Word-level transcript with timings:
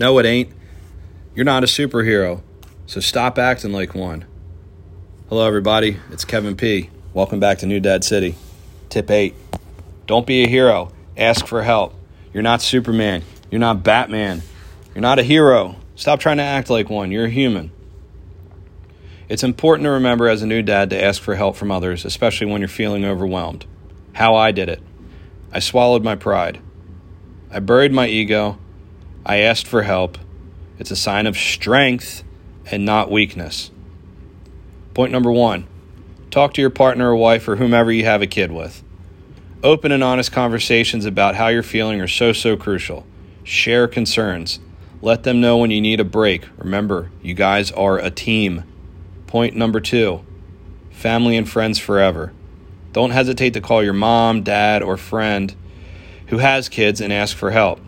No, 0.00 0.18
it 0.18 0.24
ain't. 0.24 0.50
You're 1.34 1.44
not 1.44 1.62
a 1.62 1.66
superhero, 1.66 2.40
so 2.86 3.00
stop 3.00 3.38
acting 3.38 3.70
like 3.70 3.94
one. 3.94 4.24
Hello, 5.28 5.46
everybody. 5.46 5.98
It's 6.10 6.24
Kevin 6.24 6.56
P. 6.56 6.88
Welcome 7.12 7.38
back 7.38 7.58
to 7.58 7.66
New 7.66 7.80
Dad 7.80 8.02
City. 8.02 8.34
Tip 8.88 9.10
8 9.10 9.34
Don't 10.06 10.26
be 10.26 10.42
a 10.42 10.48
hero, 10.48 10.90
ask 11.18 11.46
for 11.46 11.62
help. 11.62 11.92
You're 12.32 12.42
not 12.42 12.62
Superman. 12.62 13.24
You're 13.50 13.58
not 13.58 13.82
Batman. 13.82 14.40
You're 14.94 15.02
not 15.02 15.18
a 15.18 15.22
hero. 15.22 15.76
Stop 15.96 16.18
trying 16.18 16.38
to 16.38 16.44
act 16.44 16.70
like 16.70 16.88
one. 16.88 17.12
You're 17.12 17.26
a 17.26 17.30
human. 17.30 17.70
It's 19.28 19.44
important 19.44 19.84
to 19.84 19.90
remember 19.90 20.30
as 20.30 20.40
a 20.40 20.46
new 20.46 20.62
dad 20.62 20.88
to 20.88 21.04
ask 21.04 21.20
for 21.20 21.34
help 21.34 21.56
from 21.56 21.70
others, 21.70 22.06
especially 22.06 22.46
when 22.46 22.62
you're 22.62 22.68
feeling 22.68 23.04
overwhelmed. 23.04 23.66
How 24.14 24.34
I 24.34 24.50
did 24.50 24.70
it 24.70 24.80
I 25.52 25.58
swallowed 25.58 26.02
my 26.02 26.16
pride. 26.16 26.58
I 27.50 27.60
buried 27.60 27.92
my 27.92 28.06
ego. 28.06 28.56
I 29.24 29.38
asked 29.38 29.66
for 29.66 29.82
help. 29.82 30.18
It's 30.78 30.90
a 30.90 30.96
sign 30.96 31.26
of 31.26 31.36
strength 31.36 32.24
and 32.70 32.84
not 32.84 33.10
weakness. 33.10 33.70
Point 34.94 35.12
number 35.12 35.30
one 35.30 35.66
talk 36.30 36.54
to 36.54 36.60
your 36.60 36.70
partner 36.70 37.10
or 37.10 37.16
wife 37.16 37.48
or 37.48 37.56
whomever 37.56 37.90
you 37.90 38.04
have 38.04 38.22
a 38.22 38.26
kid 38.26 38.52
with. 38.52 38.82
Open 39.62 39.92
and 39.92 40.02
honest 40.02 40.32
conversations 40.32 41.04
about 41.04 41.34
how 41.34 41.48
you're 41.48 41.62
feeling 41.62 42.00
are 42.00 42.08
so, 42.08 42.32
so 42.32 42.56
crucial. 42.56 43.04
Share 43.44 43.86
concerns. 43.86 44.58
Let 45.02 45.24
them 45.24 45.40
know 45.40 45.58
when 45.58 45.70
you 45.70 45.80
need 45.80 46.00
a 46.00 46.04
break. 46.04 46.46
Remember, 46.56 47.10
you 47.22 47.34
guys 47.34 47.70
are 47.72 47.98
a 47.98 48.10
team. 48.10 48.64
Point 49.26 49.54
number 49.54 49.80
two 49.80 50.24
family 50.90 51.36
and 51.36 51.48
friends 51.48 51.78
forever. 51.78 52.32
Don't 52.92 53.10
hesitate 53.10 53.54
to 53.54 53.60
call 53.60 53.82
your 53.82 53.92
mom, 53.92 54.42
dad, 54.42 54.82
or 54.82 54.96
friend 54.96 55.54
who 56.26 56.38
has 56.38 56.68
kids 56.68 57.00
and 57.00 57.12
ask 57.12 57.36
for 57.36 57.50
help. 57.50 57.80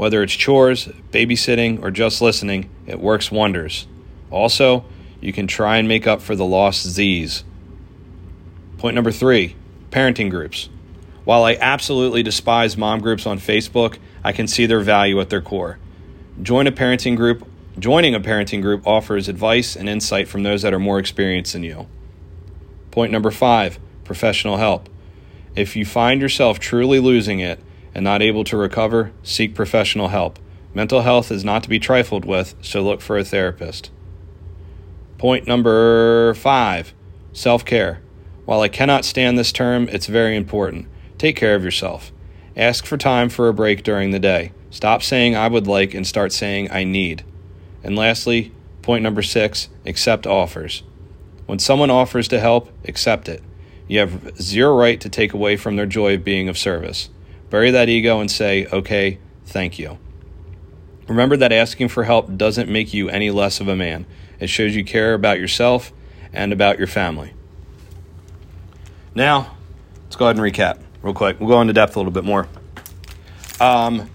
Whether 0.00 0.22
it's 0.22 0.32
chores, 0.32 0.86
babysitting, 1.10 1.82
or 1.82 1.90
just 1.90 2.22
listening, 2.22 2.70
it 2.86 2.98
works 2.98 3.30
wonders. 3.30 3.86
Also, 4.30 4.86
you 5.20 5.30
can 5.30 5.46
try 5.46 5.76
and 5.76 5.86
make 5.86 6.06
up 6.06 6.22
for 6.22 6.34
the 6.34 6.46
lost 6.46 6.86
Z's. 6.86 7.44
Point 8.78 8.94
number 8.94 9.12
three 9.12 9.56
parenting 9.90 10.30
groups. 10.30 10.70
While 11.24 11.44
I 11.44 11.58
absolutely 11.60 12.22
despise 12.22 12.78
mom 12.78 13.00
groups 13.00 13.26
on 13.26 13.38
Facebook, 13.38 13.98
I 14.24 14.32
can 14.32 14.48
see 14.48 14.64
their 14.64 14.80
value 14.80 15.20
at 15.20 15.28
their 15.28 15.42
core. 15.42 15.78
Join 16.40 16.66
a 16.66 16.72
parenting 16.72 17.14
group. 17.14 17.46
Joining 17.78 18.14
a 18.14 18.20
parenting 18.20 18.62
group 18.62 18.86
offers 18.86 19.28
advice 19.28 19.76
and 19.76 19.86
insight 19.86 20.28
from 20.28 20.44
those 20.44 20.62
that 20.62 20.72
are 20.72 20.78
more 20.78 20.98
experienced 20.98 21.52
than 21.52 21.62
you. 21.62 21.88
Point 22.90 23.12
number 23.12 23.30
five 23.30 23.78
professional 24.04 24.56
help. 24.56 24.88
If 25.54 25.76
you 25.76 25.84
find 25.84 26.22
yourself 26.22 26.58
truly 26.58 27.00
losing 27.00 27.40
it 27.40 27.60
and 27.94 28.04
not 28.04 28.22
able 28.22 28.44
to 28.44 28.56
recover, 28.56 29.12
seek 29.22 29.54
professional 29.54 30.08
help. 30.08 30.38
Mental 30.72 31.02
health 31.02 31.30
is 31.30 31.44
not 31.44 31.62
to 31.62 31.68
be 31.68 31.78
trifled 31.78 32.24
with, 32.24 32.54
so 32.62 32.82
look 32.82 33.00
for 33.00 33.18
a 33.18 33.24
therapist. 33.24 33.90
Point 35.18 35.46
number 35.46 36.34
five 36.34 36.94
self 37.32 37.64
care. 37.64 38.00
While 38.44 38.60
I 38.60 38.68
cannot 38.68 39.04
stand 39.04 39.36
this 39.38 39.52
term, 39.52 39.88
it's 39.88 40.06
very 40.06 40.36
important. 40.36 40.86
Take 41.18 41.36
care 41.36 41.54
of 41.54 41.64
yourself. 41.64 42.12
Ask 42.56 42.86
for 42.86 42.96
time 42.96 43.28
for 43.28 43.48
a 43.48 43.54
break 43.54 43.82
during 43.82 44.10
the 44.10 44.18
day. 44.18 44.52
Stop 44.70 45.02
saying 45.02 45.36
I 45.36 45.48
would 45.48 45.66
like 45.66 45.94
and 45.94 46.06
start 46.06 46.32
saying 46.32 46.70
I 46.70 46.84
need. 46.84 47.24
And 47.82 47.96
lastly, 47.96 48.52
point 48.82 49.02
number 49.02 49.22
six 49.22 49.68
accept 49.84 50.26
offers. 50.26 50.82
When 51.46 51.58
someone 51.58 51.90
offers 51.90 52.28
to 52.28 52.40
help, 52.40 52.70
accept 52.84 53.28
it. 53.28 53.42
You 53.88 53.98
have 53.98 54.40
zero 54.40 54.76
right 54.76 55.00
to 55.00 55.08
take 55.08 55.32
away 55.32 55.56
from 55.56 55.76
their 55.76 55.86
joy 55.86 56.14
of 56.14 56.24
being 56.24 56.48
of 56.48 56.56
service. 56.56 57.10
Bury 57.50 57.70
that 57.72 57.88
ego 57.88 58.20
and 58.20 58.30
say, 58.30 58.66
okay, 58.66 59.18
thank 59.44 59.78
you. 59.78 59.98
Remember 61.08 61.36
that 61.36 61.52
asking 61.52 61.88
for 61.88 62.04
help 62.04 62.36
doesn't 62.36 62.68
make 62.68 62.94
you 62.94 63.08
any 63.08 63.30
less 63.30 63.60
of 63.60 63.68
a 63.68 63.76
man. 63.76 64.06
It 64.38 64.48
shows 64.48 64.74
you 64.74 64.84
care 64.84 65.14
about 65.14 65.38
yourself 65.38 65.92
and 66.32 66.52
about 66.52 66.78
your 66.78 66.86
family. 66.86 67.34
Now, 69.14 69.56
let's 70.04 70.16
go 70.16 70.26
ahead 70.26 70.36
and 70.36 70.44
recap 70.44 70.80
real 71.02 71.12
quick. 71.12 71.40
We'll 71.40 71.48
go 71.48 71.60
into 71.60 71.72
depth 71.72 71.96
a 71.96 71.98
little 71.98 72.12
bit 72.12 72.24
more. 72.24 72.46
Um, 73.60 74.08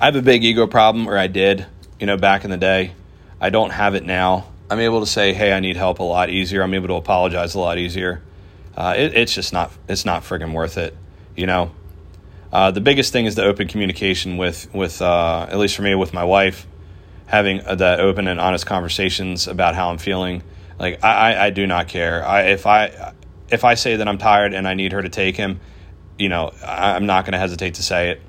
I 0.00 0.04
have 0.04 0.16
a 0.16 0.22
big 0.22 0.44
ego 0.44 0.66
problem, 0.66 1.08
or 1.08 1.16
I 1.16 1.26
did, 1.26 1.66
you 1.98 2.06
know, 2.06 2.18
back 2.18 2.44
in 2.44 2.50
the 2.50 2.56
day. 2.58 2.92
I 3.40 3.50
don't 3.50 3.70
have 3.70 3.94
it 3.94 4.04
now. 4.04 4.46
I'm 4.70 4.78
able 4.78 5.00
to 5.00 5.06
say, 5.06 5.32
hey, 5.32 5.52
I 5.52 5.60
need 5.60 5.76
help 5.76 5.98
a 5.98 6.04
lot 6.04 6.28
easier. 6.28 6.62
I'm 6.62 6.74
able 6.74 6.88
to 6.88 6.94
apologize 6.94 7.54
a 7.54 7.58
lot 7.58 7.78
easier 7.78 8.22
uh, 8.76 8.94
it, 8.96 9.14
it's 9.14 9.34
just 9.34 9.52
not 9.52 9.72
it's 9.88 10.04
not 10.04 10.22
friggin' 10.22 10.52
worth 10.52 10.78
it. 10.78 10.96
You 11.36 11.46
know, 11.46 11.72
uh, 12.52 12.70
the 12.70 12.80
biggest 12.80 13.12
thing 13.12 13.24
is 13.26 13.34
the 13.34 13.44
open 13.44 13.66
communication 13.66 14.36
with 14.36 14.72
with 14.74 15.00
uh, 15.00 15.46
at 15.48 15.58
least 15.58 15.74
for 15.74 15.82
me 15.82 15.94
with 15.94 16.12
my 16.12 16.24
wife, 16.24 16.66
having 17.26 17.58
the 17.58 17.96
open 17.98 18.28
and 18.28 18.38
honest 18.38 18.66
conversations 18.66 19.48
about 19.48 19.74
how 19.74 19.90
I'm 19.90 19.98
feeling. 19.98 20.42
Like 20.78 21.02
I, 21.02 21.32
I, 21.32 21.46
I 21.46 21.50
do 21.50 21.66
not 21.66 21.88
care. 21.88 22.24
I 22.26 22.42
if 22.42 22.66
I 22.66 23.14
if 23.50 23.64
I 23.64 23.74
say 23.74 23.96
that 23.96 24.06
I'm 24.06 24.18
tired 24.18 24.52
and 24.52 24.68
I 24.68 24.74
need 24.74 24.92
her 24.92 25.00
to 25.00 25.08
take 25.08 25.36
him, 25.36 25.60
you 26.18 26.28
know, 26.28 26.52
I'm 26.66 27.06
not 27.06 27.24
going 27.24 27.32
to 27.32 27.38
hesitate 27.38 27.74
to 27.74 27.82
say 27.82 28.10
it. 28.10 28.22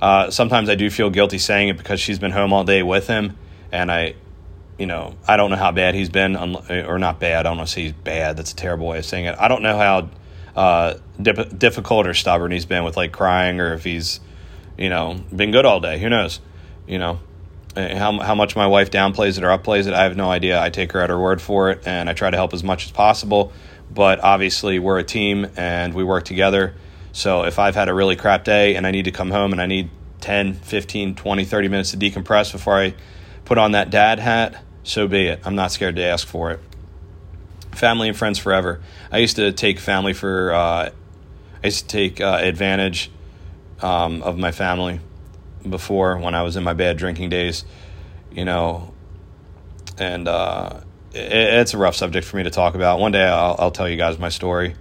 Uh, 0.00 0.30
sometimes 0.30 0.68
I 0.68 0.74
do 0.74 0.90
feel 0.90 1.10
guilty 1.10 1.38
saying 1.38 1.68
it 1.68 1.76
because 1.76 2.00
she's 2.00 2.18
been 2.18 2.32
home 2.32 2.52
all 2.52 2.64
day 2.64 2.82
with 2.82 3.06
him, 3.06 3.36
and 3.70 3.92
I 3.92 4.14
you 4.78 4.86
know, 4.86 5.14
I 5.28 5.36
don't 5.36 5.50
know 5.50 5.56
how 5.56 5.70
bad 5.70 5.94
he's 5.94 6.08
been, 6.08 6.34
or 6.36 6.98
not 6.98 7.20
bad. 7.20 7.40
I 7.40 7.50
don't 7.50 7.58
want 7.58 7.68
to 7.68 7.72
say 7.74 7.82
he's 7.82 7.92
bad. 7.92 8.36
That's 8.36 8.52
a 8.52 8.56
terrible 8.56 8.88
way 8.88 8.98
of 8.98 9.04
saying 9.04 9.26
it. 9.26 9.36
I 9.38 9.48
don't 9.48 9.62
know 9.62 9.76
how 9.76 10.08
uh, 10.56 10.94
dip- 11.20 11.58
difficult 11.58 12.06
or 12.06 12.14
stubborn 12.14 12.52
he's 12.52 12.66
been 12.66 12.84
with 12.84 12.96
like 12.96 13.12
crying, 13.12 13.60
or 13.60 13.74
if 13.74 13.84
he's, 13.84 14.20
you 14.76 14.88
know, 14.88 15.20
been 15.34 15.50
good 15.50 15.64
all 15.64 15.80
day. 15.80 15.98
Who 15.98 16.08
knows? 16.08 16.40
You 16.86 16.98
know, 16.98 17.20
how 17.76 18.18
how 18.20 18.34
much 18.34 18.56
my 18.56 18.66
wife 18.66 18.90
downplays 18.90 19.38
it 19.38 19.44
or 19.44 19.48
upplays 19.48 19.86
it, 19.86 19.94
I 19.94 20.02
have 20.02 20.16
no 20.16 20.30
idea. 20.30 20.60
I 20.60 20.70
take 20.70 20.92
her 20.92 21.00
at 21.00 21.10
her 21.10 21.18
word 21.18 21.40
for 21.40 21.70
it, 21.70 21.86
and 21.86 22.08
I 22.08 22.14
try 22.14 22.30
to 22.30 22.36
help 22.36 22.52
as 22.52 22.62
much 22.62 22.84
as 22.84 22.92
possible. 22.92 23.52
But 23.92 24.20
obviously, 24.20 24.78
we're 24.78 24.98
a 24.98 25.04
team 25.04 25.46
and 25.56 25.92
we 25.92 26.02
work 26.02 26.24
together. 26.24 26.74
So 27.12 27.44
if 27.44 27.58
I've 27.58 27.74
had 27.74 27.88
a 27.88 27.94
really 27.94 28.16
crap 28.16 28.44
day 28.44 28.74
and 28.74 28.86
I 28.86 28.90
need 28.90 29.04
to 29.04 29.10
come 29.10 29.30
home 29.30 29.52
and 29.52 29.60
I 29.60 29.66
need 29.66 29.90
10, 30.20 30.54
15, 30.54 31.14
20, 31.14 31.44
30 31.44 31.68
minutes 31.68 31.90
to 31.90 31.98
decompress 31.98 32.52
before 32.52 32.78
I 32.78 32.94
put 33.44 33.58
on 33.58 33.72
that 33.72 33.90
dad 33.90 34.18
hat, 34.18 34.62
so 34.82 35.06
be 35.06 35.26
it. 35.26 35.40
I'm 35.44 35.54
not 35.54 35.72
scared 35.72 35.96
to 35.96 36.02
ask 36.02 36.26
for 36.26 36.52
it. 36.52 36.60
Family 37.72 38.08
and 38.08 38.16
friends 38.16 38.38
forever. 38.38 38.80
I 39.10 39.18
used 39.18 39.36
to 39.36 39.52
take 39.52 39.78
family 39.78 40.12
for, 40.12 40.52
uh, 40.52 40.90
I 41.62 41.66
used 41.66 41.80
to 41.80 41.86
take 41.88 42.20
uh, 42.20 42.38
advantage 42.40 43.10
um, 43.80 44.22
of 44.22 44.38
my 44.38 44.52
family 44.52 45.00
before 45.68 46.18
when 46.18 46.34
I 46.34 46.42
was 46.42 46.56
in 46.56 46.64
my 46.64 46.74
bad 46.74 46.96
drinking 46.96 47.30
days, 47.30 47.64
you 48.30 48.44
know, 48.44 48.92
and 49.98 50.28
uh, 50.28 50.80
it, 51.12 51.32
it's 51.32 51.74
a 51.74 51.78
rough 51.78 51.96
subject 51.96 52.26
for 52.26 52.36
me 52.36 52.42
to 52.44 52.50
talk 52.50 52.74
about. 52.74 53.00
One 53.00 53.12
day 53.12 53.24
I'll, 53.24 53.56
I'll 53.58 53.70
tell 53.70 53.88
you 53.88 53.96
guys 53.96 54.18
my 54.18 54.28
story, 54.28 54.74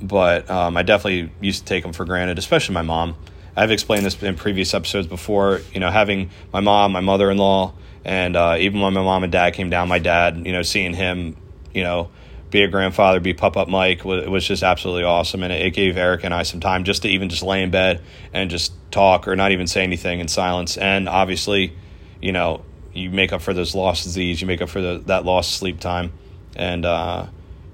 but 0.00 0.48
um, 0.50 0.76
I 0.76 0.82
definitely 0.82 1.32
used 1.40 1.60
to 1.60 1.64
take 1.66 1.82
them 1.82 1.92
for 1.92 2.04
granted, 2.04 2.38
especially 2.38 2.74
my 2.74 2.82
mom. 2.82 3.16
I've 3.56 3.70
explained 3.70 4.04
this 4.04 4.22
in 4.22 4.36
previous 4.36 4.74
episodes 4.74 5.06
before. 5.06 5.62
You 5.72 5.80
know, 5.80 5.90
having 5.90 6.30
my 6.52 6.60
mom, 6.60 6.92
my 6.92 7.00
mother 7.00 7.30
in 7.30 7.38
law, 7.38 7.72
and 8.04 8.36
uh, 8.36 8.56
even 8.58 8.80
when 8.80 8.92
my 8.92 9.02
mom 9.02 9.22
and 9.22 9.32
dad 9.32 9.54
came 9.54 9.70
down, 9.70 9.88
my 9.88 9.98
dad, 9.98 10.44
you 10.44 10.52
know, 10.52 10.62
seeing 10.62 10.92
him, 10.92 11.36
you 11.76 11.82
know, 11.82 12.08
be 12.50 12.62
a 12.62 12.68
grandfather, 12.68 13.20
be 13.20 13.34
pop 13.34 13.56
up 13.56 13.68
Mike 13.68 14.04
it 14.04 14.30
was 14.30 14.46
just 14.46 14.62
absolutely 14.62 15.04
awesome. 15.04 15.42
And 15.42 15.52
it, 15.52 15.74
gave 15.74 15.96
Eric 15.96 16.24
and 16.24 16.32
I 16.32 16.42
some 16.42 16.58
time 16.60 16.84
just 16.84 17.02
to 17.02 17.08
even 17.08 17.28
just 17.28 17.42
lay 17.42 17.62
in 17.62 17.70
bed 17.70 18.02
and 18.32 18.50
just 18.50 18.72
talk 18.90 19.28
or 19.28 19.36
not 19.36 19.52
even 19.52 19.66
say 19.66 19.82
anything 19.82 20.20
in 20.20 20.28
silence. 20.28 20.76
And 20.78 21.08
obviously, 21.08 21.76
you 22.20 22.32
know, 22.32 22.64
you 22.94 23.10
make 23.10 23.32
up 23.32 23.42
for 23.42 23.52
those 23.52 23.74
lost 23.74 24.08
Z's, 24.08 24.40
you 24.40 24.46
make 24.46 24.62
up 24.62 24.70
for 24.70 24.80
the, 24.80 25.02
that 25.06 25.24
lost 25.24 25.52
sleep 25.52 25.80
time. 25.80 26.12
And 26.54 26.86
uh, 26.86 27.26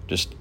just 0.08 0.34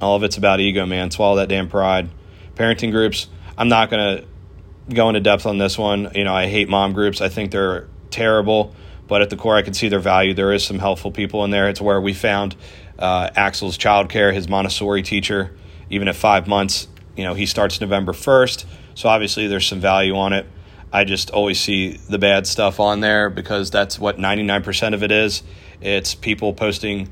all 0.00 0.16
of 0.16 0.24
it's 0.24 0.36
about 0.36 0.60
ego, 0.60 0.84
man. 0.84 1.10
Swallow 1.10 1.36
that 1.36 1.48
damn 1.48 1.68
pride. 1.68 2.10
Parenting 2.54 2.90
groups, 2.90 3.28
I'm 3.56 3.68
not 3.68 3.88
going 3.88 4.18
to 4.18 4.94
go 4.94 5.08
into 5.08 5.20
depth 5.20 5.46
on 5.46 5.56
this 5.56 5.78
one. 5.78 6.10
You 6.14 6.24
know, 6.24 6.34
I 6.34 6.48
hate 6.48 6.68
mom 6.68 6.92
groups. 6.92 7.22
I 7.22 7.30
think 7.30 7.50
they're 7.50 7.88
terrible, 8.10 8.74
but 9.08 9.22
at 9.22 9.30
the 9.30 9.36
core, 9.36 9.56
I 9.56 9.62
can 9.62 9.74
see 9.74 9.88
their 9.88 10.00
value. 10.00 10.34
There 10.34 10.52
is 10.52 10.64
some 10.64 10.78
helpful 10.78 11.10
people 11.10 11.44
in 11.44 11.50
there. 11.50 11.68
It's 11.68 11.80
where 11.80 12.00
we 12.00 12.12
found 12.12 12.56
uh, 12.98 13.30
Axel's 13.34 13.78
childcare, 13.78 14.32
his 14.32 14.48
Montessori 14.48 15.02
teacher. 15.02 15.54
Even 15.88 16.06
at 16.06 16.14
five 16.14 16.46
months, 16.46 16.86
you 17.16 17.24
know, 17.24 17.34
he 17.34 17.46
starts 17.46 17.80
November 17.80 18.12
1st. 18.12 18.64
So 18.94 19.08
obviously, 19.08 19.48
there's 19.48 19.66
some 19.66 19.80
value 19.80 20.16
on 20.16 20.32
it. 20.32 20.46
I 20.92 21.04
just 21.04 21.30
always 21.30 21.60
see 21.60 21.96
the 21.96 22.18
bad 22.18 22.46
stuff 22.46 22.80
on 22.80 23.00
there 23.00 23.30
because 23.30 23.70
that's 23.70 23.98
what 23.98 24.18
99% 24.18 24.94
of 24.94 25.02
it 25.02 25.12
is. 25.12 25.42
It's 25.80 26.14
people 26.14 26.52
posting 26.52 27.08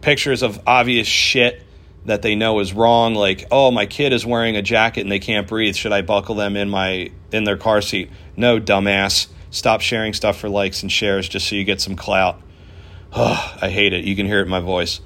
pictures 0.00 0.42
of 0.42 0.60
obvious 0.66 1.06
shit 1.06 1.62
that 2.04 2.22
they 2.22 2.34
know 2.34 2.58
is 2.58 2.72
wrong 2.72 3.14
like 3.14 3.44
oh 3.52 3.70
my 3.70 3.86
kid 3.86 4.12
is 4.12 4.26
wearing 4.26 4.56
a 4.56 4.62
jacket 4.62 5.02
and 5.02 5.10
they 5.10 5.20
can't 5.20 5.46
breathe 5.46 5.76
should 5.76 5.92
i 5.92 6.02
buckle 6.02 6.34
them 6.34 6.56
in 6.56 6.68
my 6.68 7.08
in 7.30 7.44
their 7.44 7.56
car 7.56 7.80
seat 7.80 8.10
no 8.36 8.58
dumbass 8.58 9.28
stop 9.52 9.80
sharing 9.80 10.12
stuff 10.12 10.36
for 10.36 10.48
likes 10.48 10.82
and 10.82 10.90
shares 10.90 11.28
just 11.28 11.48
so 11.48 11.54
you 11.54 11.62
get 11.62 11.80
some 11.80 11.94
clout 11.94 12.40
i 13.14 13.70
hate 13.70 13.92
it 13.92 14.04
you 14.04 14.16
can 14.16 14.26
hear 14.26 14.40
it 14.40 14.42
in 14.42 14.48
my 14.48 14.60
voice 14.60 15.00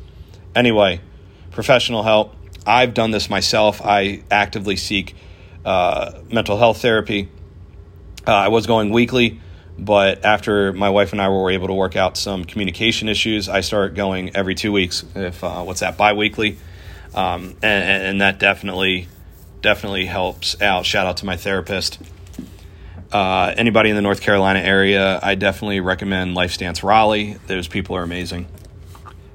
anyway 0.55 0.99
professional 1.51 2.03
help 2.03 2.35
i've 2.67 2.95
done 2.95 3.11
this 3.11 3.29
myself 3.29 3.83
i 3.85 4.23
actively 4.31 4.77
seek 4.77 5.15
uh, 5.67 6.13
mental 6.33 6.57
health 6.57 6.81
therapy 6.81 7.29
uh, 8.27 8.33
i 8.33 8.49
was 8.49 8.67
going 8.67 8.91
weekly 8.91 9.39
But 9.79 10.25
after 10.25 10.73
my 10.73 10.89
wife 10.89 11.13
and 11.13 11.21
I 11.21 11.29
were 11.29 11.51
able 11.51 11.67
to 11.67 11.75
work 11.75 11.97
out 11.97 12.17
some 12.17 12.45
communication 12.45 13.09
issues, 13.09 13.49
I 13.49 13.61
start 13.61 13.95
going 13.95 14.35
every 14.35 14.55
two 14.55 14.73
weeks. 14.73 15.05
If 15.15 15.45
uh, 15.45 15.63
what's 15.63 15.81
that 15.81 15.99
biweekly, 15.99 16.57
um, 17.15 17.57
and, 17.63 18.03
and 18.07 18.21
that 18.23 18.39
definitely 18.39 19.09
definitely 19.61 20.07
helps 20.07 20.61
out. 20.63 20.87
Shout 20.87 21.07
out 21.07 21.19
to 21.19 21.27
my 21.27 21.37
therapist. 21.37 21.99
Uh, 23.13 23.55
anybody 23.57 23.91
in 23.91 23.97
the 23.97 24.03
North 24.03 24.21
Carolina 24.21 24.59
area, 24.59 25.21
I 25.23 25.37
definitely 25.37 25.81
recommend 25.81 26.37
LifeStance 26.37 26.83
Raleigh. 26.83 27.39
Those 27.47 27.69
people 27.69 27.97
are 27.97 28.03
amazing. 28.03 28.47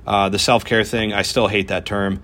Uh, 0.06 0.30
the 0.30 0.40
self 0.40 0.66
care 0.66 0.84
thing, 0.84 1.14
I 1.14 1.22
still 1.22 1.48
hate 1.48 1.70
that 1.70 1.86
term, 1.86 2.22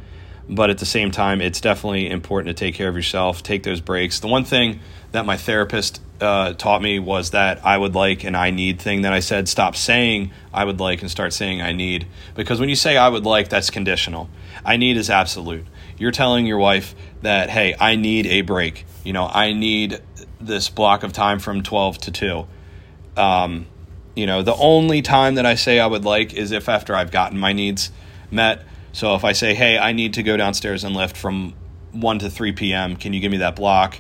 but 0.50 0.70
at 0.70 0.80
the 0.80 0.86
same 0.86 1.12
time, 1.12 1.42
it's 1.42 1.62
definitely 1.62 2.10
important 2.10 2.56
to 2.56 2.66
take 2.66 2.76
care 2.76 2.90
of 2.90 2.96
yourself, 2.96 3.44
take 3.44 3.64
those 3.64 3.82
breaks. 3.82 4.20
The 4.20 4.28
one 4.28 4.44
thing 4.44 4.80
that 5.12 5.26
my 5.26 5.38
therapist 5.38 6.02
uh, 6.20 6.54
taught 6.54 6.82
me 6.82 7.00
was 7.00 7.32
that 7.32 7.66
I 7.66 7.78
would 7.78 7.96
like 7.96 8.24
and 8.24 8.36
I 8.36 8.50
need 8.50 8.80
thing 8.82 9.04
that 9.04 9.14
I 9.14 9.20
said 9.20 9.48
stop 9.48 9.76
saying 9.76 10.32
I 10.54 10.66
would 10.66 10.80
like 10.80 11.02
and 11.02 11.10
start 11.10 11.34
saying 11.34 11.62
I 11.62 11.72
need. 11.72 12.08
Because 12.36 12.60
when 12.60 12.70
you 12.70 12.76
say 12.76 12.98
I 12.98 13.08
would 13.08 13.26
like, 13.26 13.50
that's 13.50 13.70
conditional. 13.70 14.30
I 14.66 14.78
need 14.78 14.98
is 14.98 15.10
absolute. 15.10 15.66
You're 15.98 16.12
telling 16.12 16.46
your 16.46 16.58
wife 16.58 16.96
that, 17.22 17.50
hey, 17.50 17.76
I 17.80 17.96
need 17.96 18.28
a 18.28 18.42
break. 18.42 18.86
You 19.04 19.14
know, 19.14 19.28
I 19.28 19.54
need 19.54 20.02
this 20.40 20.70
block 20.70 21.04
of 21.04 21.14
time 21.14 21.40
from 21.40 21.64
12 21.64 21.98
to 22.00 22.12
2. 22.12 22.48
Um, 23.18 23.66
you 24.16 24.26
know, 24.26 24.42
the 24.42 24.56
only 24.56 25.02
time 25.02 25.36
that 25.36 25.46
I 25.46 25.56
say 25.56 25.80
I 25.80 25.88
would 25.88 26.06
like 26.06 26.34
is 26.34 26.52
if 26.52 26.70
after 26.70 26.96
I've 26.96 27.12
gotten 27.12 27.38
my 27.38 27.54
needs 27.54 27.92
met. 28.32 28.64
So 28.92 29.16
if 29.16 29.24
I 29.24 29.34
say, 29.34 29.54
hey, 29.54 29.78
I 29.78 29.92
need 29.92 30.16
to 30.16 30.24
go 30.24 30.38
downstairs 30.38 30.84
and 30.84 30.96
lift 30.96 31.18
from 31.18 31.54
1 31.92 32.20
to 32.20 32.30
3 32.30 32.52
p.m., 32.54 32.96
can 32.96 33.14
you 33.14 33.20
give 33.20 33.32
me 33.32 33.38
that 33.38 33.56
block? 33.56 34.00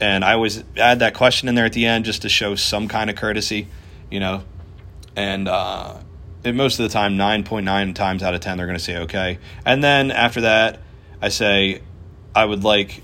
And 0.00 0.24
I 0.24 0.34
always 0.34 0.62
add 0.76 0.98
that 0.98 1.14
question 1.14 1.48
in 1.48 1.54
there 1.54 1.64
at 1.64 1.72
the 1.72 1.86
end 1.86 2.04
just 2.04 2.22
to 2.22 2.28
show 2.28 2.54
some 2.54 2.88
kind 2.88 3.08
of 3.08 3.16
courtesy, 3.16 3.68
you 4.10 4.20
know. 4.20 4.44
And 5.14 5.48
uh, 5.48 5.98
most 6.44 6.78
of 6.78 6.82
the 6.82 6.92
time, 6.92 7.16
9.9 7.16 7.94
times 7.94 8.22
out 8.22 8.34
of 8.34 8.40
10, 8.40 8.58
they're 8.58 8.66
going 8.66 8.78
to 8.78 8.84
say 8.84 8.98
okay. 8.98 9.38
And 9.64 9.82
then 9.82 10.10
after 10.10 10.42
that, 10.42 10.80
I 11.20 11.28
say, 11.28 11.82
I 12.34 12.44
would 12.44 12.64
like 12.64 13.02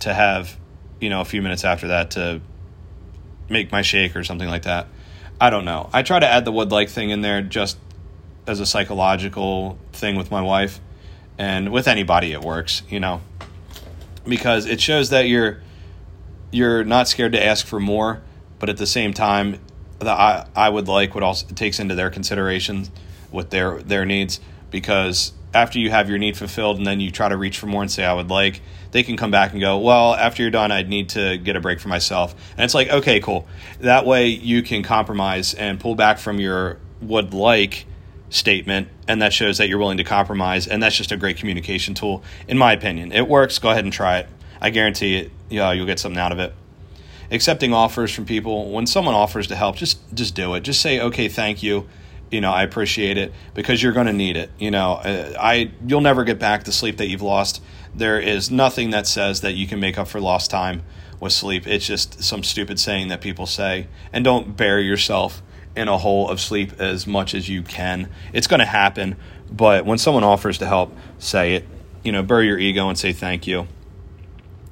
to 0.00 0.12
have, 0.12 0.56
you 1.00 1.10
know, 1.10 1.20
a 1.20 1.24
few 1.24 1.42
minutes 1.42 1.64
after 1.64 1.88
that 1.88 2.12
to 2.12 2.40
make 3.48 3.70
my 3.70 3.82
shake 3.82 4.16
or 4.16 4.24
something 4.24 4.48
like 4.48 4.62
that. 4.62 4.88
I 5.40 5.50
don't 5.50 5.64
know. 5.64 5.90
I 5.92 6.02
try 6.02 6.18
to 6.18 6.26
add 6.26 6.44
the 6.44 6.52
would 6.52 6.72
like 6.72 6.88
thing 6.88 7.10
in 7.10 7.20
there 7.20 7.42
just 7.42 7.78
as 8.46 8.60
a 8.60 8.66
psychological 8.66 9.78
thing 9.92 10.16
with 10.16 10.30
my 10.30 10.40
wife. 10.40 10.80
And 11.38 11.72
with 11.72 11.88
anybody, 11.88 12.32
it 12.32 12.42
works, 12.42 12.82
you 12.88 13.00
know, 13.00 13.20
because 14.26 14.66
it 14.66 14.80
shows 14.80 15.10
that 15.10 15.28
you're 15.28 15.60
you're 16.50 16.84
not 16.84 17.08
scared 17.08 17.32
to 17.32 17.44
ask 17.44 17.66
for 17.66 17.80
more, 17.80 18.22
but 18.58 18.68
at 18.68 18.76
the 18.76 18.86
same 18.86 19.14
time, 19.14 19.58
the 19.98 20.10
I, 20.10 20.46
I 20.54 20.68
would 20.68 20.88
like 20.88 21.14
what 21.14 21.24
also 21.24 21.46
takes 21.54 21.80
into 21.80 21.94
their 21.94 22.10
consideration 22.10 22.88
with 23.30 23.50
their 23.50 23.82
their 23.82 24.04
needs 24.04 24.40
because 24.70 25.32
after 25.54 25.78
you 25.78 25.90
have 25.90 26.08
your 26.08 26.18
need 26.18 26.36
fulfilled 26.36 26.78
and 26.78 26.86
then 26.86 27.00
you 27.00 27.10
try 27.10 27.28
to 27.28 27.36
reach 27.36 27.58
for 27.58 27.66
more 27.66 27.82
and 27.82 27.90
say 27.90 28.04
I 28.04 28.14
would 28.14 28.30
like, 28.30 28.60
they 28.90 29.02
can 29.02 29.16
come 29.16 29.30
back 29.30 29.52
and 29.52 29.60
go, 29.60 29.78
well, 29.78 30.14
after 30.14 30.42
you're 30.42 30.50
done, 30.50 30.72
I'd 30.72 30.88
need 30.88 31.10
to 31.10 31.38
get 31.38 31.56
a 31.56 31.60
break 31.60 31.80
for 31.80 31.88
myself. 31.88 32.34
And 32.56 32.64
it's 32.64 32.74
like, 32.74 32.88
okay, 32.88 33.20
cool. 33.20 33.46
That 33.80 34.06
way 34.06 34.28
you 34.28 34.62
can 34.62 34.82
compromise 34.82 35.54
and 35.54 35.78
pull 35.80 35.94
back 35.94 36.18
from 36.18 36.40
your 36.40 36.78
would 37.00 37.34
like 37.34 37.86
statement 38.30 38.88
and 39.06 39.20
that 39.20 39.32
shows 39.32 39.58
that 39.58 39.68
you're 39.68 39.78
willing 39.78 39.98
to 39.98 40.04
compromise 40.04 40.66
and 40.66 40.82
that's 40.82 40.96
just 40.96 41.12
a 41.12 41.16
great 41.16 41.36
communication 41.36 41.94
tool 41.94 42.22
in 42.48 42.56
my 42.56 42.72
opinion. 42.72 43.12
It 43.12 43.28
works. 43.28 43.58
Go 43.58 43.70
ahead 43.70 43.84
and 43.84 43.92
try 43.92 44.18
it. 44.18 44.28
I 44.60 44.70
guarantee 44.70 45.16
it, 45.16 45.32
yeah, 45.50 45.72
you'll 45.72 45.86
get 45.86 45.98
something 45.98 46.18
out 46.18 46.32
of 46.32 46.38
it. 46.38 46.54
Accepting 47.30 47.74
offers 47.74 48.12
from 48.12 48.24
people. 48.24 48.70
When 48.70 48.86
someone 48.86 49.14
offers 49.14 49.46
to 49.48 49.56
help, 49.56 49.76
just 49.76 49.98
just 50.14 50.34
do 50.34 50.54
it. 50.54 50.60
Just 50.60 50.80
say, 50.80 51.00
okay, 51.00 51.28
thank 51.28 51.62
you. 51.62 51.88
You 52.32 52.40
know, 52.40 52.50
I 52.50 52.62
appreciate 52.62 53.18
it 53.18 53.32
because 53.54 53.82
you're 53.82 53.92
going 53.92 54.06
to 54.06 54.12
need 54.12 54.36
it. 54.36 54.50
You 54.58 54.70
know, 54.70 54.94
uh, 54.94 55.34
I 55.38 55.70
you'll 55.86 56.00
never 56.00 56.24
get 56.24 56.38
back 56.38 56.64
the 56.64 56.72
sleep 56.72 56.96
that 56.96 57.08
you've 57.08 57.22
lost. 57.22 57.62
There 57.94 58.18
is 58.18 58.50
nothing 58.50 58.90
that 58.90 59.06
says 59.06 59.42
that 59.42 59.52
you 59.52 59.66
can 59.66 59.78
make 59.78 59.98
up 59.98 60.08
for 60.08 60.18
lost 60.18 60.50
time 60.50 60.82
with 61.20 61.32
sleep. 61.32 61.66
It's 61.66 61.86
just 61.86 62.24
some 62.24 62.42
stupid 62.42 62.80
saying 62.80 63.08
that 63.08 63.20
people 63.20 63.46
say. 63.46 63.86
And 64.14 64.24
don't 64.24 64.56
bury 64.56 64.84
yourself 64.84 65.42
in 65.76 65.88
a 65.88 65.98
hole 65.98 66.28
of 66.30 66.40
sleep 66.40 66.80
as 66.80 67.06
much 67.06 67.34
as 67.34 67.48
you 67.48 67.62
can. 67.62 68.08
It's 68.32 68.46
going 68.46 68.60
to 68.60 68.66
happen, 68.66 69.16
but 69.50 69.84
when 69.84 69.98
someone 69.98 70.24
offers 70.24 70.58
to 70.58 70.66
help, 70.66 70.96
say 71.18 71.54
it. 71.54 71.68
You 72.02 72.12
know, 72.12 72.22
bury 72.22 72.46
your 72.46 72.58
ego 72.58 72.88
and 72.88 72.98
say 72.98 73.12
thank 73.12 73.46
you. 73.46 73.68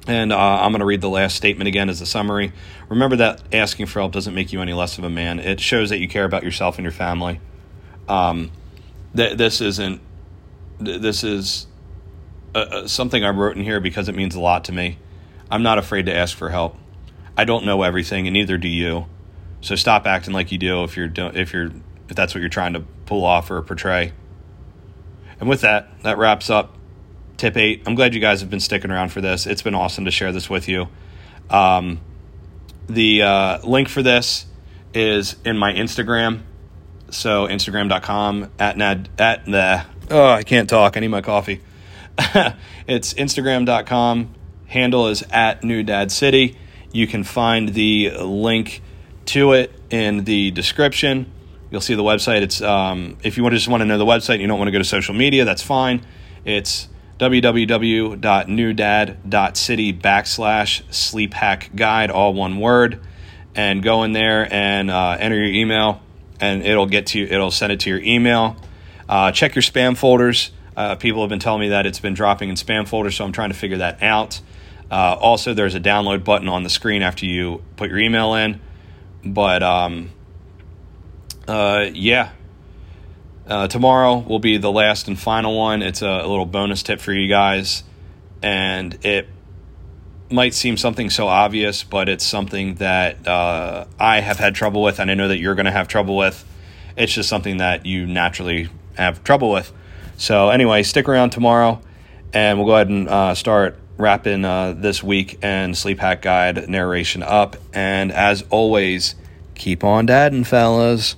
And 0.06 0.32
uh, 0.32 0.38
I'm 0.38 0.72
going 0.72 0.80
to 0.80 0.86
read 0.86 1.02
the 1.02 1.10
last 1.10 1.36
statement 1.36 1.68
again 1.68 1.90
as 1.90 2.00
a 2.00 2.06
summary. 2.06 2.52
Remember 2.88 3.16
that 3.16 3.42
asking 3.52 3.86
for 3.86 4.00
help 4.00 4.12
doesn't 4.12 4.34
make 4.34 4.52
you 4.52 4.62
any 4.62 4.72
less 4.72 4.98
of 4.98 5.04
a 5.04 5.10
man. 5.10 5.38
It 5.38 5.60
shows 5.60 5.90
that 5.90 5.98
you 6.00 6.08
care 6.08 6.24
about 6.24 6.42
yourself 6.42 6.78
and 6.78 6.84
your 6.84 6.92
family. 6.92 7.38
Um, 8.10 8.50
th- 9.16 9.36
this 9.36 9.60
isn't. 9.60 10.00
Th- 10.84 11.00
this 11.00 11.22
is 11.24 11.66
uh, 12.54 12.58
uh, 12.58 12.88
something 12.88 13.24
I 13.24 13.30
wrote 13.30 13.56
in 13.56 13.62
here 13.62 13.80
because 13.80 14.08
it 14.08 14.14
means 14.14 14.34
a 14.34 14.40
lot 14.40 14.64
to 14.64 14.72
me. 14.72 14.98
I'm 15.50 15.62
not 15.62 15.78
afraid 15.78 16.06
to 16.06 16.14
ask 16.14 16.36
for 16.36 16.50
help. 16.50 16.76
I 17.36 17.44
don't 17.44 17.64
know 17.64 17.82
everything, 17.82 18.26
and 18.26 18.34
neither 18.34 18.58
do 18.58 18.68
you. 18.68 19.06
So 19.60 19.76
stop 19.76 20.06
acting 20.06 20.34
like 20.34 20.50
you 20.52 20.58
do 20.58 20.84
if 20.84 20.96
you're 20.96 21.08
do- 21.08 21.28
if 21.28 21.52
you're 21.52 21.70
if 22.08 22.16
that's 22.16 22.34
what 22.34 22.40
you're 22.40 22.50
trying 22.50 22.72
to 22.72 22.80
pull 23.06 23.24
off 23.24 23.50
or 23.50 23.62
portray. 23.62 24.12
And 25.38 25.48
with 25.48 25.60
that, 25.60 26.02
that 26.02 26.18
wraps 26.18 26.50
up 26.50 26.76
tip 27.36 27.56
eight. 27.56 27.82
I'm 27.86 27.94
glad 27.94 28.14
you 28.14 28.20
guys 28.20 28.40
have 28.40 28.50
been 28.50 28.60
sticking 28.60 28.90
around 28.90 29.10
for 29.10 29.20
this. 29.20 29.46
It's 29.46 29.62
been 29.62 29.74
awesome 29.74 30.04
to 30.04 30.10
share 30.10 30.32
this 30.32 30.50
with 30.50 30.68
you. 30.68 30.88
Um, 31.48 32.00
the 32.88 33.22
uh, 33.22 33.58
link 33.62 33.88
for 33.88 34.02
this 34.02 34.46
is 34.92 35.36
in 35.44 35.56
my 35.56 35.72
Instagram. 35.72 36.42
So 37.10 37.46
Instagram.com 37.46 38.50
at 38.58 38.76
nad 38.76 39.08
at 39.18 39.46
the 39.46 39.84
oh 40.10 40.30
I 40.30 40.42
can't 40.42 40.68
talk. 40.68 40.96
I 40.96 41.00
need 41.00 41.08
my 41.08 41.22
coffee. 41.22 41.60
it's 42.86 43.14
Instagram.com. 43.14 44.34
Handle 44.66 45.08
is 45.08 45.24
at 45.30 45.64
New 45.64 45.82
Dad 45.82 46.12
City. 46.12 46.56
You 46.92 47.06
can 47.06 47.24
find 47.24 47.70
the 47.70 48.10
link 48.10 48.82
to 49.26 49.52
it 49.52 49.72
in 49.90 50.24
the 50.24 50.50
description. 50.50 51.30
You'll 51.70 51.80
see 51.80 51.94
the 51.94 52.02
website. 52.02 52.42
It's 52.42 52.60
um, 52.60 53.16
if 53.22 53.36
you 53.36 53.42
want 53.42 53.52
to 53.52 53.58
just 53.58 53.68
want 53.68 53.80
to 53.80 53.84
know 53.84 53.98
the 53.98 54.06
website, 54.06 54.34
and 54.34 54.42
you 54.42 54.48
don't 54.48 54.58
want 54.58 54.68
to 54.68 54.72
go 54.72 54.78
to 54.78 54.84
social 54.84 55.14
media. 55.14 55.44
That's 55.44 55.62
fine. 55.62 56.04
It's 56.44 56.88
www.newdad.city 57.18 59.92
backslash 59.92 60.92
sleep 60.92 61.34
hack 61.34 61.70
guide, 61.76 62.10
all 62.10 62.32
one 62.32 62.58
word, 62.58 63.00
and 63.54 63.82
go 63.82 64.04
in 64.04 64.12
there 64.12 64.50
and 64.52 64.90
uh, 64.90 65.16
enter 65.20 65.36
your 65.36 65.52
email, 65.52 66.00
and 66.40 66.62
it'll 66.62 66.86
get 66.86 67.06
to 67.08 67.18
you. 67.20 67.26
It'll 67.26 67.50
send 67.50 67.72
it 67.72 67.80
to 67.80 67.90
your 67.90 68.00
email. 68.00 68.56
Uh, 69.08 69.32
check 69.32 69.54
your 69.54 69.62
spam 69.62 69.96
folders. 69.96 70.50
Uh, 70.76 70.94
people 70.94 71.22
have 71.22 71.28
been 71.28 71.40
telling 71.40 71.60
me 71.60 71.68
that 71.70 71.86
it's 71.86 72.00
been 72.00 72.14
dropping 72.14 72.48
in 72.48 72.54
spam 72.54 72.86
folders, 72.86 73.16
so 73.16 73.24
I'm 73.24 73.32
trying 73.32 73.50
to 73.50 73.56
figure 73.56 73.78
that 73.78 74.02
out. 74.02 74.40
Uh, 74.90 75.16
also, 75.20 75.54
there's 75.54 75.74
a 75.74 75.80
download 75.80 76.24
button 76.24 76.48
on 76.48 76.62
the 76.62 76.70
screen 76.70 77.02
after 77.02 77.26
you 77.26 77.62
put 77.76 77.90
your 77.90 77.98
email 77.98 78.34
in. 78.34 78.60
But 79.24 79.62
um, 79.62 80.10
uh, 81.46 81.86
yeah, 81.92 82.30
uh, 83.46 83.68
tomorrow 83.68 84.18
will 84.18 84.38
be 84.38 84.56
the 84.56 84.70
last 84.70 85.08
and 85.08 85.18
final 85.18 85.56
one. 85.56 85.82
It's 85.82 86.02
a, 86.02 86.08
a, 86.08 86.26
little 86.26 86.46
bonus 86.46 86.82
tip 86.82 87.00
for 87.00 87.12
you 87.12 87.28
guys, 87.28 87.82
and 88.42 89.04
it 89.04 89.28
might 90.30 90.54
seem 90.54 90.76
something 90.76 91.10
so 91.10 91.26
obvious, 91.26 91.82
but 91.84 92.08
it's 92.08 92.24
something 92.24 92.76
that 92.76 93.26
uh, 93.26 93.86
I 93.98 94.20
have 94.20 94.38
had 94.38 94.54
trouble 94.54 94.82
with, 94.82 94.98
and 94.98 95.10
I 95.10 95.14
know 95.14 95.28
that 95.28 95.38
you're 95.38 95.54
going 95.54 95.66
to 95.66 95.72
have 95.72 95.88
trouble 95.88 96.16
with. 96.16 96.44
It's 96.96 97.12
just 97.12 97.28
something 97.28 97.58
that 97.58 97.86
you 97.86 98.06
naturally 98.06 98.68
have 98.94 99.24
trouble 99.24 99.50
with. 99.50 99.72
So, 100.16 100.50
anyway, 100.50 100.82
stick 100.82 101.08
around 101.08 101.30
tomorrow, 101.30 101.80
and 102.32 102.58
we'll 102.58 102.66
go 102.66 102.74
ahead 102.74 102.88
and 102.88 103.08
uh, 103.08 103.34
start 103.34 103.78
wrapping 103.96 104.44
uh, 104.44 104.72
this 104.72 105.02
week 105.02 105.38
and 105.42 105.76
Sleep 105.76 105.98
Hack 105.98 106.22
Guide 106.22 106.68
narration 106.68 107.22
up. 107.22 107.56
And 107.72 108.12
as 108.12 108.44
always, 108.50 109.14
keep 109.54 109.84
on 109.84 110.06
dadding, 110.06 110.44
fellas. 110.44 111.16